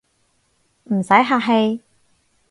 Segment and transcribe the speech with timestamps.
[0.85, 1.81] 唔使客氣